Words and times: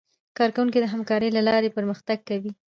کارکوونکي 0.37 0.79
د 0.81 0.85
همکارۍ 0.93 1.29
له 1.33 1.41
لارې 1.47 1.73
پرمختګ 1.77 2.17
کوي 2.29 2.51